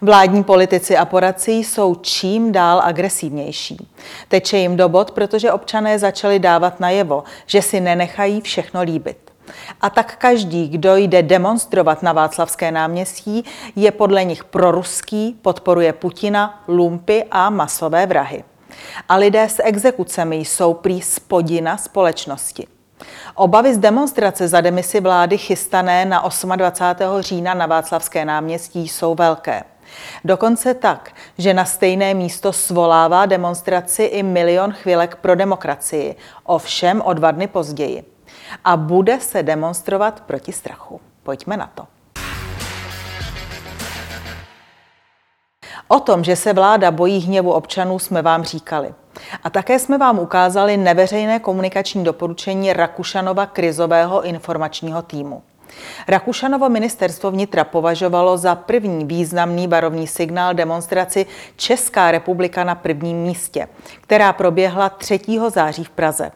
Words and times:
Vládní 0.00 0.44
politici 0.44 0.96
a 0.96 1.04
poradci 1.04 1.52
jsou 1.52 1.94
čím 1.94 2.52
dál 2.52 2.80
agresivnější. 2.84 3.88
Teče 4.28 4.58
jim 4.58 4.76
do 4.76 4.88
bod, 4.88 5.10
protože 5.10 5.52
občané 5.52 5.98
začali 5.98 6.38
dávat 6.38 6.80
najevo, 6.80 7.24
že 7.46 7.62
si 7.62 7.80
nenechají 7.80 8.40
všechno 8.40 8.82
líbit. 8.82 9.32
A 9.80 9.90
tak 9.90 10.16
každý, 10.16 10.68
kdo 10.68 10.96
jde 10.96 11.22
demonstrovat 11.22 12.02
na 12.02 12.12
Václavské 12.12 12.70
náměstí, 12.70 13.44
je 13.76 13.90
podle 13.90 14.24
nich 14.24 14.44
proruský, 14.44 15.38
podporuje 15.42 15.92
Putina, 15.92 16.62
lumpy 16.68 17.24
a 17.30 17.50
masové 17.50 18.06
vrahy. 18.06 18.44
A 19.08 19.16
lidé 19.16 19.48
s 19.48 19.62
exekucemi 19.62 20.36
jsou 20.36 20.74
prý 20.74 21.02
spodina 21.02 21.76
společnosti. 21.76 22.66
Obavy 23.34 23.74
z 23.74 23.78
demonstrace 23.78 24.48
za 24.48 24.60
demisi 24.60 25.00
vlády 25.00 25.38
chystané 25.38 26.04
na 26.04 26.28
28. 26.56 27.20
října 27.20 27.54
na 27.54 27.66
Václavské 27.66 28.24
náměstí 28.24 28.88
jsou 28.88 29.14
velké. 29.14 29.62
Dokonce 30.24 30.74
tak, 30.74 31.10
že 31.38 31.54
na 31.54 31.64
stejné 31.64 32.14
místo 32.14 32.52
svolává 32.52 33.26
demonstraci 33.26 34.02
i 34.02 34.22
milion 34.22 34.72
chvilek 34.72 35.16
pro 35.16 35.34
demokracii, 35.34 36.16
ovšem 36.44 37.02
o 37.04 37.12
dva 37.12 37.30
dny 37.30 37.46
později. 37.46 38.04
A 38.64 38.76
bude 38.76 39.20
se 39.20 39.42
demonstrovat 39.42 40.20
proti 40.20 40.52
strachu. 40.52 41.00
Pojďme 41.22 41.56
na 41.56 41.70
to. 41.74 41.86
O 45.88 46.00
tom, 46.00 46.24
že 46.24 46.36
se 46.36 46.52
vláda 46.52 46.90
bojí 46.90 47.18
hněvu 47.18 47.52
občanů, 47.52 47.98
jsme 47.98 48.22
vám 48.22 48.44
říkali. 48.44 48.94
A 49.44 49.50
také 49.50 49.78
jsme 49.78 49.98
vám 49.98 50.18
ukázali 50.18 50.76
neveřejné 50.76 51.38
komunikační 51.38 52.04
doporučení 52.04 52.72
Rakušanova 52.72 53.46
krizového 53.46 54.22
informačního 54.22 55.02
týmu. 55.02 55.42
Rakušanovo 56.08 56.68
ministerstvo 56.68 57.30
vnitra 57.30 57.64
považovalo 57.64 58.38
za 58.38 58.54
první 58.54 59.04
významný 59.04 59.68
varovný 59.68 60.06
signál 60.06 60.54
demonstraci 60.54 61.26
Česká 61.56 62.10
republika 62.10 62.64
na 62.64 62.74
prvním 62.74 63.16
místě, 63.16 63.68
která 64.00 64.32
proběhla 64.32 64.88
3. 64.88 65.20
září 65.48 65.84
v 65.84 65.90
Praze. 65.90 66.30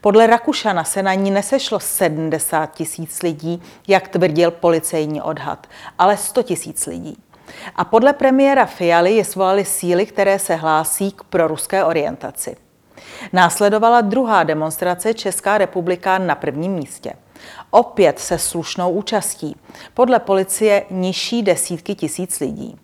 Podle 0.00 0.26
Rakušana 0.26 0.84
se 0.84 1.02
na 1.02 1.14
ní 1.14 1.30
nesešlo 1.30 1.80
70 1.80 2.66
tisíc 2.66 3.22
lidí, 3.22 3.62
jak 3.88 4.08
tvrdil 4.08 4.50
policejní 4.50 5.22
odhad, 5.22 5.66
ale 5.98 6.16
100 6.16 6.42
tisíc 6.42 6.86
lidí. 6.86 7.16
A 7.76 7.84
podle 7.84 8.12
premiéra 8.12 8.66
Fialy 8.66 9.16
je 9.16 9.24
svolali 9.24 9.64
síly, 9.64 10.06
které 10.06 10.38
se 10.38 10.54
hlásí 10.54 11.12
k 11.12 11.22
proruské 11.22 11.84
orientaci. 11.84 12.56
Následovala 13.32 14.00
druhá 14.00 14.42
demonstrace 14.42 15.14
Česká 15.14 15.58
republika 15.58 16.18
na 16.18 16.34
prvním 16.34 16.72
místě. 16.72 17.12
Opět 17.70 18.18
se 18.18 18.38
slušnou 18.38 18.90
účastí. 18.90 19.56
Podle 19.94 20.18
policie 20.18 20.86
nižší 20.90 21.42
desítky 21.42 21.94
tisíc 21.94 22.40
lidí. 22.40 22.78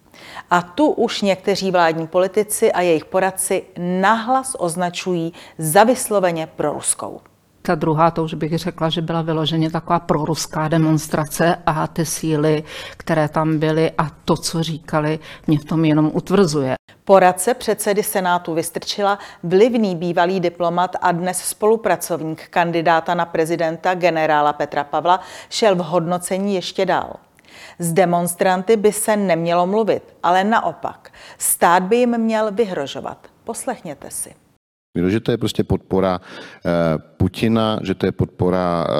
A 0.50 0.62
tu 0.62 0.90
už 0.90 1.22
někteří 1.22 1.70
vládní 1.70 2.06
politici 2.06 2.72
a 2.72 2.80
jejich 2.80 3.04
poradci 3.04 3.64
nahlas 3.78 4.56
označují 4.58 5.32
za 5.58 5.84
vysloveně 5.84 6.46
proruskou. 6.46 7.20
Ta 7.62 7.74
druhá, 7.74 8.10
to 8.10 8.24
už 8.24 8.34
bych 8.34 8.58
řekla, 8.58 8.88
že 8.88 9.02
byla 9.02 9.22
vyloženě 9.22 9.70
taková 9.70 10.00
proruská 10.00 10.68
demonstrace 10.68 11.56
a 11.66 11.86
ty 11.86 12.06
síly, 12.06 12.64
které 12.96 13.28
tam 13.28 13.58
byly 13.58 13.90
a 13.98 14.10
to, 14.24 14.36
co 14.36 14.62
říkali, 14.62 15.18
mě 15.46 15.58
v 15.58 15.64
tom 15.64 15.84
jenom 15.84 16.10
utvrzuje. 16.14 16.74
Poradce 17.04 17.54
předsedy 17.54 18.02
Senátu 18.02 18.54
Vystrčila 18.54 19.18
vlivný 19.42 19.96
bývalý 19.96 20.40
diplomat 20.40 20.96
a 21.00 21.12
dnes 21.12 21.38
spolupracovník 21.38 22.48
kandidáta 22.48 23.14
na 23.14 23.26
prezidenta 23.26 23.94
generála 23.94 24.52
Petra 24.52 24.84
Pavla 24.84 25.20
šel 25.50 25.76
v 25.76 25.78
hodnocení 25.78 26.54
ještě 26.54 26.86
dál. 26.86 27.16
S 27.78 27.92
demonstranty 27.92 28.76
by 28.76 28.92
se 28.92 29.16
nemělo 29.16 29.66
mluvit, 29.66 30.14
ale 30.22 30.44
naopak. 30.44 31.10
Stát 31.38 31.82
by 31.82 31.96
jim 31.96 32.18
měl 32.18 32.52
vyhrožovat. 32.52 33.26
Poslechněte 33.44 34.10
si. 34.10 34.41
Že 35.08 35.20
to 35.20 35.30
je 35.30 35.38
prostě 35.38 35.64
podpora 35.64 36.20
eh, 36.20 36.70
Putina, 37.16 37.80
že 37.82 37.94
to 37.94 38.06
je 38.06 38.12
podpora 38.12 38.86
eh, 38.88 38.92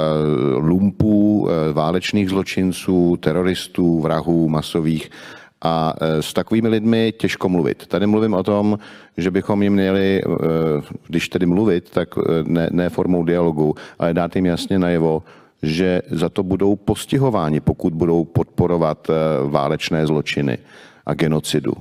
lumpů, 0.57 1.49
eh, 1.49 1.73
válečných 1.73 2.29
zločinců, 2.29 3.17
teroristů, 3.17 4.01
vrahů 4.01 4.49
masových. 4.49 5.11
A 5.65 5.95
s 6.01 6.33
takovými 6.33 6.69
lidmi 6.69 7.13
těžko 7.17 7.49
mluvit. 7.49 7.87
Tady 7.87 8.07
mluvím 8.07 8.35
o 8.35 8.43
tom, 8.43 8.79
že 9.17 9.31
bychom 9.31 9.63
jim 9.63 9.73
měli, 9.73 10.23
když 11.07 11.29
tedy 11.29 11.47
mluvit, 11.47 11.91
tak 11.91 12.09
ne, 12.45 12.69
ne 12.73 12.91
formou 12.91 13.25
dialogu, 13.25 13.75
ale 13.99 14.15
dát 14.15 14.37
jim 14.37 14.47
jasně 14.47 14.79
najevo, 14.79 15.23
že 15.63 16.03
za 16.11 16.29
to 16.29 16.43
budou 16.43 16.77
postihováni, 16.77 17.61
pokud 17.61 17.95
budou 17.95 18.25
podporovat 18.25 19.11
válečné 19.49 20.07
zločiny 20.07 20.59
a 21.07 21.15
genocidu. 21.15 21.73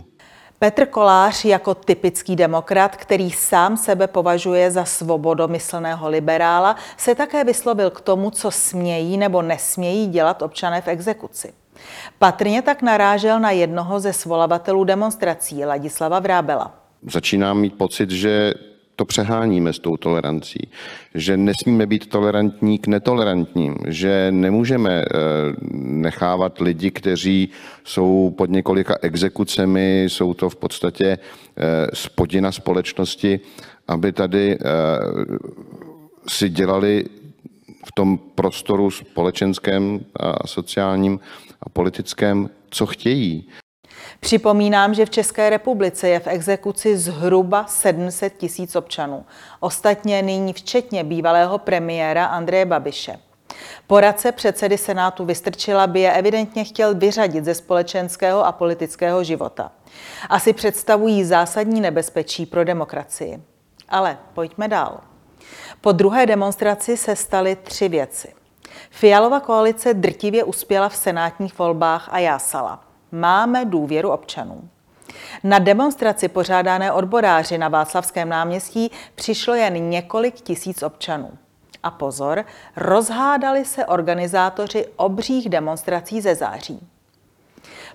Petr 0.64 0.86
Kolář 0.86 1.46
jako 1.46 1.76
typický 1.76 2.36
demokrat, 2.36 2.96
který 2.96 3.32
sám 3.32 3.78
sebe 3.78 4.08
považuje 4.08 4.72
za 4.72 4.86
svobodomyslného 4.86 6.10
liberála, 6.10 6.76
se 6.98 7.16
také 7.16 7.44
vyslovil 7.44 7.90
k 7.90 8.02
tomu, 8.02 8.32
co 8.32 8.52
smějí 8.52 9.18
nebo 9.18 9.42
nesmějí 9.42 10.08
dělat 10.08 10.42
občané 10.42 10.82
v 10.82 10.88
exekuci. 10.88 11.54
Patrně 12.20 12.62
tak 12.62 12.82
narážel 12.82 13.40
na 13.40 13.52
jednoho 13.52 14.00
ze 14.00 14.14
svolavatelů 14.14 14.84
demonstrací, 14.84 15.66
Ladislava 15.66 16.20
Vrábela. 16.20 16.74
Začínám 17.12 17.58
mít 17.58 17.78
pocit, 17.78 18.12
že 18.12 18.54
to 19.02 19.06
přeháníme 19.06 19.74
s 19.74 19.80
tou 19.80 19.98
tolerancí, 19.98 20.70
že 21.16 21.38
nesmíme 21.38 21.86
být 21.86 22.10
tolerantní 22.10 22.80
k 22.80 22.88
netolerantním, 22.88 23.76
že 23.88 24.28
nemůžeme 24.32 25.02
eh, 25.02 25.06
nechávat 25.74 26.60
lidi, 26.60 26.92
kteří 26.92 27.50
jsou 27.84 28.34
pod 28.38 28.50
několika 28.50 28.96
exekucemi, 29.02 30.04
jsou 30.04 30.34
to 30.34 30.50
v 30.50 30.56
podstatě 30.56 31.06
eh, 31.08 31.18
spodina 31.94 32.52
společnosti, 32.52 33.40
aby 33.88 34.12
tady 34.12 34.54
eh, 34.54 34.58
si 36.30 36.50
dělali 36.50 37.06
v 37.86 37.92
tom 37.96 38.18
prostoru 38.18 38.92
společenském 38.92 40.00
a 40.20 40.48
sociálním 40.48 41.20
a 41.62 41.70
politickém, 41.70 42.50
co 42.70 42.86
chtějí. 42.86 43.48
Připomínám, 44.24 44.94
že 44.94 45.06
v 45.06 45.10
České 45.10 45.50
republice 45.50 46.10
je 46.10 46.20
v 46.20 46.28
exekuci 46.28 46.98
zhruba 46.98 47.66
700 47.68 48.38
tisíc 48.38 48.76
občanů. 48.76 49.26
Ostatně 49.60 50.22
nyní 50.22 50.54
včetně 50.54 51.04
bývalého 51.04 51.58
premiéra 51.58 52.26
Andreje 52.26 52.66
Babiše. 52.66 53.20
Poradce 53.88 54.32
předsedy 54.32 54.78
Senátu 54.78 55.26
Vystrčila 55.26 55.88
by 55.88 56.00
je 56.00 56.14
evidentně 56.14 56.64
chtěl 56.64 56.96
vyřadit 56.96 57.46
ze 57.46 57.56
společenského 57.56 58.46
a 58.46 58.52
politického 58.52 59.24
života. 59.24 59.72
Asi 60.30 60.54
představují 60.54 61.24
zásadní 61.24 61.82
nebezpečí 61.82 62.46
pro 62.46 62.64
demokracii. 62.64 63.42
Ale 63.90 64.18
pojďme 64.34 64.68
dál. 64.68 65.00
Po 65.82 65.92
druhé 65.92 66.26
demonstraci 66.26 66.98
se 66.98 67.16
staly 67.16 67.56
tři 67.56 67.90
věci. 67.90 68.34
Fialova 68.90 69.40
koalice 69.40 69.94
drtivě 69.94 70.44
uspěla 70.44 70.90
v 70.90 70.96
senátních 70.96 71.60
volbách 71.60 72.10
a 72.12 72.20
jásala 72.20 72.91
máme 73.12 73.66
důvěru 73.66 74.10
občanů. 74.12 74.70
Na 75.44 75.60
demonstraci 75.60 76.28
pořádané 76.28 76.92
odboráři 76.92 77.58
na 77.58 77.70
Václavském 77.70 78.30
náměstí 78.30 78.92
přišlo 79.16 79.54
jen 79.54 79.90
několik 79.90 80.36
tisíc 80.36 80.84
občanů. 80.84 81.32
A 81.84 81.92
pozor, 81.92 82.46
rozhádali 82.76 83.66
se 83.66 83.86
organizátoři 83.86 84.86
obřích 84.96 85.50
demonstrací 85.50 86.22
ze 86.22 86.36
září. 86.36 86.88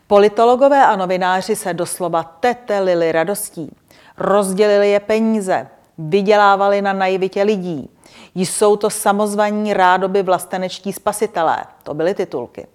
Politologové 0.07 0.87
a 0.87 0.97
novináři 0.97 1.57
se 1.57 1.75
doslova 1.75 2.23
tetelili 2.23 3.13
radostí. 3.13 3.77
Rozdělili 4.17 4.91
je 4.91 5.01
peníze, 5.01 5.69
vydělávali 5.99 6.83
na 6.83 6.93
naivitě 6.93 7.43
lidí. 7.43 7.91
Jsou 8.35 8.77
to 8.77 8.91
samozvaní 8.91 9.75
rádoby 9.75 10.23
vlastenečtí 10.23 10.93
spasitelé. 10.93 11.65
To 11.83 11.95
byly 11.95 12.15
titulky. 12.15 12.67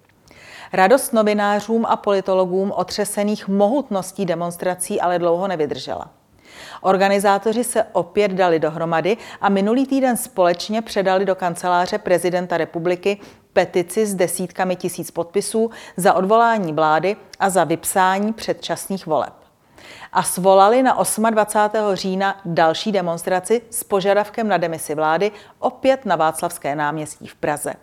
Radost 0.72 1.12
novinářům 1.12 1.86
a 1.86 1.96
politologům 1.96 2.72
otřesených 2.76 3.48
mohutností 3.48 4.26
demonstrací 4.26 5.00
ale 5.00 5.18
dlouho 5.18 5.48
nevydržela. 5.48 6.10
Organizátoři 6.80 7.64
se 7.64 7.84
opět 7.92 8.32
dali 8.32 8.58
dohromady 8.58 9.16
a 9.40 9.48
minulý 9.48 9.86
týden 9.86 10.16
společně 10.16 10.82
předali 10.82 11.24
do 11.24 11.34
kanceláře 11.34 11.98
prezidenta 11.98 12.56
republiky 12.56 13.20
petici 13.52 14.06
s 14.06 14.14
desítkami 14.14 14.76
tisíc 14.76 15.10
podpisů 15.10 15.70
za 15.96 16.14
odvolání 16.14 16.72
vlády 16.72 17.16
a 17.40 17.50
za 17.50 17.64
vypsání 17.64 18.32
předčasných 18.32 19.06
voleb. 19.06 19.32
A 20.12 20.22
svolali 20.22 20.82
na 20.82 21.02
28. 21.30 21.96
října 21.96 22.40
další 22.44 22.92
demonstraci 22.92 23.62
s 23.70 23.84
požadavkem 23.84 24.48
na 24.48 24.56
demisi 24.56 24.94
vlády 24.94 25.32
opět 25.58 26.06
na 26.06 26.16
Václavské 26.16 26.74
náměstí 26.76 27.26
v 27.26 27.34
Praze. 27.34 27.74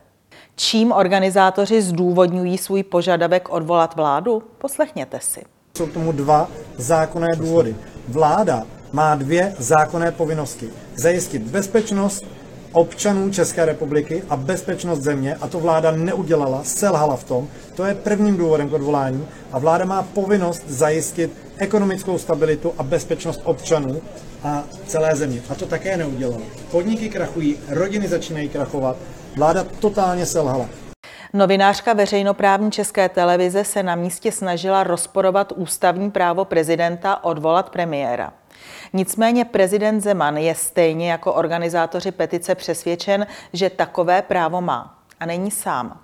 Čím 0.61 0.91
organizátoři 0.91 1.81
zdůvodňují 1.81 2.57
svůj 2.57 2.83
požadavek 2.83 3.49
odvolat 3.49 3.95
vládu? 3.95 4.43
Poslechněte 4.57 5.19
si. 5.21 5.41
Jsou 5.77 5.87
k 5.87 5.93
tomu 5.93 6.11
dva 6.11 6.47
zákonné 6.77 7.27
důvody. 7.35 7.75
Vláda 8.07 8.63
má 8.91 9.15
dvě 9.15 9.55
zákonné 9.59 10.11
povinnosti. 10.11 10.69
Zajistit 10.95 11.41
bezpečnost 11.41 12.25
občanů 12.71 13.29
České 13.29 13.65
republiky 13.65 14.23
a 14.29 14.35
bezpečnost 14.35 14.99
země 14.99 15.35
a 15.35 15.47
to 15.47 15.59
vláda 15.59 15.91
neudělala, 15.91 16.63
selhala 16.63 17.15
v 17.15 17.23
tom. 17.23 17.47
To 17.75 17.85
je 17.85 17.95
prvním 17.95 18.37
důvodem 18.37 18.69
k 18.69 18.73
odvolání 18.73 19.27
a 19.51 19.59
vláda 19.59 19.85
má 19.85 20.03
povinnost 20.03 20.63
zajistit 20.67 21.31
ekonomickou 21.57 22.17
stabilitu 22.17 22.73
a 22.77 22.83
bezpečnost 22.83 23.41
občanů 23.43 24.01
a 24.43 24.63
celé 24.87 25.15
země. 25.15 25.41
A 25.49 25.55
to 25.55 25.65
také 25.65 25.97
neudělala. 25.97 26.43
Podniky 26.71 27.09
krachují, 27.09 27.57
rodiny 27.69 28.07
začínají 28.07 28.49
krachovat, 28.49 28.97
vláda 29.35 29.63
totálně 29.63 30.25
selhala. 30.25 30.65
Novinářka 31.33 31.93
veřejnoprávní 31.93 32.71
české 32.71 33.09
televize 33.09 33.63
se 33.63 33.83
na 33.83 33.95
místě 33.95 34.31
snažila 34.31 34.83
rozporovat 34.83 35.53
ústavní 35.55 36.11
právo 36.11 36.45
prezidenta 36.45 37.23
odvolat 37.23 37.69
premiéra. 37.69 38.33
Nicméně 38.93 39.45
prezident 39.45 40.01
Zeman 40.01 40.37
je 40.37 40.55
stejně 40.55 41.11
jako 41.11 41.33
organizátoři 41.33 42.11
petice 42.11 42.55
přesvědčen, 42.55 43.27
že 43.53 43.69
takové 43.69 44.21
právo 44.21 44.61
má. 44.61 44.95
A 45.19 45.25
není 45.25 45.51
sám. 45.51 45.99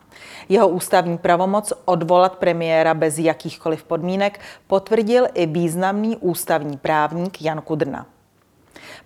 Jeho 0.50 0.68
ústavní 0.68 1.18
pravomoc 1.18 1.74
odvolat 1.86 2.36
premiéra 2.36 2.94
bez 2.94 3.18
jakýchkoliv 3.18 3.84
podmínek 3.84 4.40
potvrdil 4.68 5.28
i 5.34 5.46
významný 5.46 6.18
ústavní 6.18 6.78
právník 6.78 7.42
Jan 7.42 7.62
Kudrna. 7.62 8.06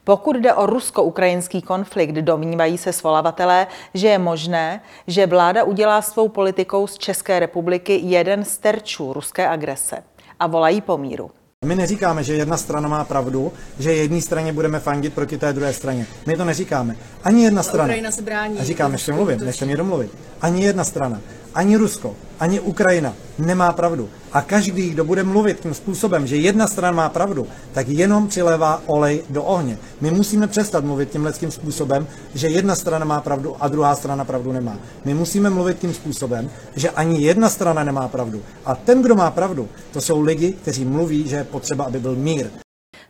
Pokud 0.04 0.36
jde 0.36 0.54
o 0.54 0.66
rusko-ukrajinský 0.66 1.62
konflikt, 1.62 2.16
domnívají 2.16 2.78
se 2.78 2.94
svolavatelé, 2.94 3.68
že 3.94 4.08
je 4.08 4.20
možné, 4.20 4.82
že 5.08 5.28
vláda 5.28 5.64
udělá 5.64 6.02
svou 6.02 6.30
politikou 6.30 6.88
z 6.88 6.98
České 6.98 7.40
republiky 7.40 8.00
jeden 8.04 8.46
z 8.46 8.58
terčů 8.58 9.14
ruské 9.14 9.48
agrese 9.48 10.04
a 10.40 10.48
volají 10.48 10.82
po 10.82 10.98
míru. 10.98 11.32
My 11.66 11.76
neříkáme, 11.76 12.24
že 12.24 12.34
jedna 12.34 12.58
strana 12.58 12.90
má 12.90 13.04
pravdu, 13.04 13.52
že 13.80 13.94
jedné 13.94 14.22
straně 14.22 14.54
budeme 14.54 14.80
fandit 14.80 15.14
proti 15.14 15.38
té 15.38 15.54
druhé 15.54 15.74
straně. 15.74 16.06
My 16.26 16.38
to 16.38 16.46
neříkáme. 16.46 16.96
Ani 17.24 17.44
jedna 17.44 17.64
strana. 17.64 17.84
Ukrajina 17.84 18.12
se 18.12 18.22
brání. 18.22 18.60
A 18.60 18.64
říkám, 18.64 18.92
než 18.92 19.08
mluvím, 19.08 19.40
než 19.46 19.62
mě 19.62 19.78
domluvit. 19.78 20.12
Ani 20.42 20.64
jedna 20.64 20.84
strana, 20.84 21.22
ani 21.56 21.78
Rusko, 21.78 22.16
ani 22.40 22.60
Ukrajina 22.60 23.14
nemá 23.40 23.74
pravdu. 23.74 24.10
A 24.32 24.42
každý, 24.42 24.90
kdo 24.90 25.04
bude 25.04 25.24
mluvit 25.24 25.60
tím 25.60 25.74
způsobem, 25.74 26.28
že 26.28 26.36
jedna 26.36 26.68
strana 26.68 26.96
má 26.96 27.10
pravdu, 27.10 27.48
tak 27.74 27.88
jenom 27.88 28.28
přilévá 28.28 28.82
olej 28.86 29.24
do 29.30 29.44
ohně. 29.44 29.78
My 30.02 30.12
musíme 30.12 30.48
přestat 30.48 30.84
mluvit 30.84 31.10
tímhle 31.10 31.34
tím 31.34 31.52
způsobem, 31.52 32.08
že 32.36 32.48
jedna 32.48 32.76
strana 32.76 33.06
má 33.06 33.22
pravdu 33.22 33.56
a 33.60 33.68
druhá 33.68 33.96
strana 33.96 34.26
pravdu 34.26 34.52
nemá. 34.52 34.78
My 35.06 35.14
musíme 35.14 35.50
mluvit 35.50 35.80
tím 35.80 35.94
způsobem, 35.94 36.50
že 36.76 36.90
ani 36.90 37.22
jedna 37.22 37.50
strana 37.50 37.84
nemá 37.84 38.08
pravdu. 38.08 38.42
A 38.66 38.76
ten, 38.76 39.02
kdo 39.02 39.16
má 39.16 39.32
pravdu, 39.32 39.70
to 39.94 40.02
jsou 40.02 40.22
lidi, 40.22 40.54
kteří 40.54 40.86
mluví, 40.86 41.28
že 41.28 41.36
je 41.36 41.44
potřeba, 41.44 41.86
aby 41.86 42.00
byl 42.00 42.16
mír. 42.16 42.50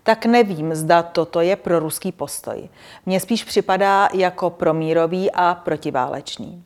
Tak 0.04 0.26
nevím, 0.26 0.76
zda 0.76 1.04
toto 1.04 1.42
je 1.42 1.56
pro 1.56 1.80
ruský 1.80 2.12
postoj. 2.12 2.70
Mně 3.06 3.20
spíš 3.20 3.44
připadá 3.44 4.10
jako 4.14 4.50
promírový 4.50 5.32
a 5.32 5.56
protiválečný. 5.56 6.64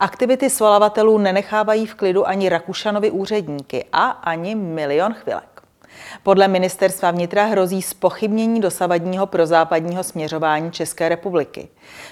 Aktivity 0.00 0.50
svolavatelů 0.50 1.18
nenechávají 1.18 1.86
v 1.86 1.94
klidu 1.94 2.28
ani 2.28 2.48
Rakušanovi 2.48 3.10
úředníky 3.10 3.84
a 3.92 4.04
ani 4.06 4.54
milion 4.54 5.14
chvilek. 5.14 5.62
Podle 6.22 6.48
ministerstva 6.48 7.10
vnitra 7.10 7.44
hrozí 7.44 7.82
spochybnění 7.82 8.60
dosavadního 8.60 9.26
prozápadního 9.26 10.04
směřování 10.04 10.72
České 10.72 11.08
republiky. 11.08 11.68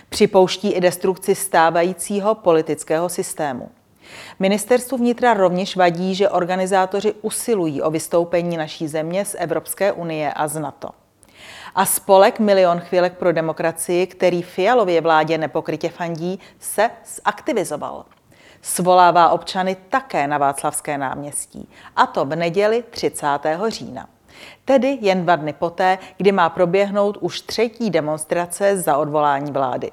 Připouští 0.09 0.73
i 0.73 0.81
destrukci 0.81 1.35
stávajícího 1.35 2.35
politického 2.35 3.09
systému. 3.09 3.71
Ministerstvu 4.39 4.99
vnitra 4.99 5.35
rovněž 5.35 5.77
vadí, 5.77 6.15
že 6.15 6.29
organizátoři 6.29 7.15
usilují 7.23 7.83
o 7.83 7.91
vystoupení 7.91 8.57
naší 8.57 8.89
země 8.89 9.25
z 9.25 9.37
Evropské 9.39 9.93
unie 9.93 10.33
a 10.33 10.49
z 10.49 10.61
NATO. 10.61 10.89
A 11.75 11.87
spolek 11.87 12.39
Milion 12.39 12.81
chvílek 12.81 13.17
pro 13.17 13.33
demokracii, 13.33 14.07
který 14.07 14.43
Fialově 14.43 15.01
vládě 15.01 15.39
nepokrytě 15.39 15.89
fandí, 15.89 16.41
se 16.59 16.91
zaktivizoval. 17.25 18.05
Svolává 18.63 19.29
občany 19.29 19.77
také 19.89 20.27
na 20.27 20.39
Václavské 20.39 20.99
náměstí, 20.99 21.69
a 21.97 22.07
to 22.07 22.25
v 22.25 22.37
neděli 22.37 22.85
30. 22.91 23.27
října. 23.69 24.09
Tedy 24.65 24.99
jen 25.01 25.23
dva 25.23 25.37
dny 25.37 25.53
poté, 25.53 25.99
kdy 26.17 26.33
má 26.33 26.49
proběhnout 26.49 27.17
už 27.21 27.41
třetí 27.41 27.91
demonstrace 27.91 28.77
za 28.77 28.97
odvolání 28.97 29.53
vlády. 29.53 29.91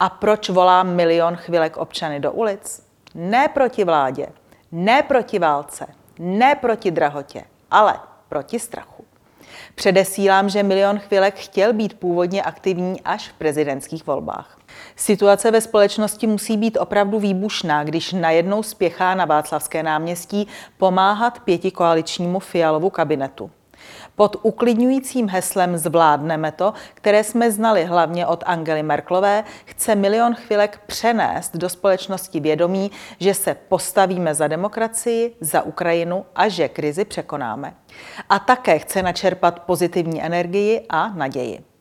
A 0.00 0.08
proč 0.08 0.48
volá 0.48 0.82
milion 0.82 1.36
chvilek 1.36 1.76
občany 1.76 2.20
do 2.20 2.32
ulic? 2.32 2.86
Ne 3.14 3.48
proti 3.48 3.84
vládě, 3.84 4.26
ne 4.72 5.02
proti 5.02 5.38
válce, 5.38 5.86
ne 6.18 6.54
proti 6.54 6.90
drahotě, 6.90 7.44
ale 7.70 8.00
proti 8.28 8.58
strachu. 8.58 8.91
Předesílám, 9.74 10.48
že 10.48 10.62
Milion 10.62 10.98
chvilek 10.98 11.34
chtěl 11.34 11.72
být 11.72 11.98
původně 11.98 12.42
aktivní 12.42 13.00
až 13.00 13.28
v 13.28 13.32
prezidentských 13.32 14.06
volbách. 14.06 14.58
Situace 14.96 15.50
ve 15.50 15.60
společnosti 15.60 16.26
musí 16.26 16.56
být 16.56 16.78
opravdu 16.80 17.18
výbušná, 17.18 17.84
když 17.84 18.12
najednou 18.12 18.62
spěchá 18.62 19.14
na 19.14 19.24
Václavské 19.24 19.82
náměstí 19.82 20.48
pomáhat 20.78 21.38
pětikoaličnímu 21.40 22.38
Fialovu 22.38 22.90
kabinetu. 22.90 23.50
Pod 24.16 24.36
uklidňujícím 24.42 25.28
heslem 25.28 25.76
Zvládneme 25.76 26.52
to, 26.52 26.74
které 26.94 27.24
jsme 27.24 27.50
znali 27.50 27.84
hlavně 27.84 28.26
od 28.26 28.44
Angely 28.46 28.82
Merklové, 28.82 29.44
chce 29.64 29.94
milion 29.94 30.34
chvilek 30.34 30.80
přenést 30.86 31.56
do 31.56 31.68
společnosti 31.68 32.40
vědomí, 32.40 32.90
že 33.20 33.34
se 33.34 33.54
postavíme 33.68 34.34
za 34.34 34.48
demokracii, 34.48 35.36
za 35.40 35.62
Ukrajinu 35.62 36.24
a 36.34 36.48
že 36.48 36.68
krizi 36.68 37.04
překonáme. 37.04 37.74
A 38.28 38.38
také 38.38 38.78
chce 38.78 39.02
načerpat 39.02 39.60
pozitivní 39.60 40.22
energii 40.22 40.86
a 40.88 41.08
naději. 41.08 41.71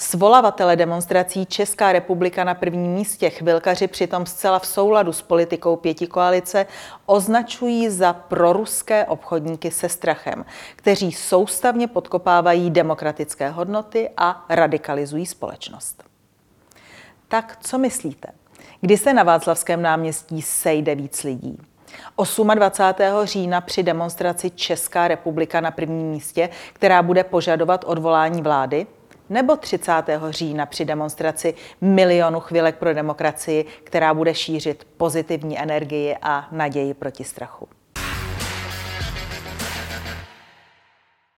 Svolavatele 0.00 0.76
demonstrací 0.76 1.46
Česká 1.46 1.92
republika 1.92 2.44
na 2.44 2.54
prvním 2.54 2.92
místě 2.92 3.30
chvilkaři 3.30 3.86
přitom 3.86 4.26
zcela 4.26 4.58
v 4.58 4.66
souladu 4.66 5.12
s 5.12 5.22
politikou 5.22 5.76
pěti 5.76 6.06
koalice 6.06 6.66
označují 7.06 7.90
za 7.90 8.12
proruské 8.12 9.04
obchodníky 9.04 9.70
se 9.70 9.88
strachem, 9.88 10.44
kteří 10.76 11.12
soustavně 11.12 11.88
podkopávají 11.88 12.70
demokratické 12.70 13.50
hodnoty 13.50 14.10
a 14.16 14.44
radikalizují 14.48 15.26
společnost. 15.26 16.04
Tak 17.28 17.58
co 17.60 17.78
myslíte? 17.78 18.28
Kdy 18.80 18.96
se 18.96 19.14
na 19.14 19.22
Václavském 19.22 19.82
náměstí 19.82 20.42
sejde 20.42 20.94
víc 20.94 21.22
lidí? 21.22 21.58
28. 22.54 23.06
října 23.24 23.60
při 23.60 23.82
demonstraci 23.82 24.50
Česká 24.50 25.08
republika 25.08 25.60
na 25.60 25.70
prvním 25.70 26.06
místě, 26.10 26.48
která 26.72 27.02
bude 27.02 27.24
požadovat 27.24 27.84
odvolání 27.88 28.42
vlády– 28.42 28.86
nebo 29.30 29.56
30. 29.56 29.92
října 30.30 30.66
při 30.66 30.84
demonstraci 30.84 31.54
milionu 31.80 32.40
chvilek 32.40 32.76
pro 32.76 32.94
demokracii, 32.94 33.64
která 33.84 34.14
bude 34.14 34.34
šířit 34.34 34.86
pozitivní 34.96 35.58
energii 35.58 36.16
a 36.22 36.48
naději 36.52 36.94
proti 36.94 37.24
strachu. 37.24 37.68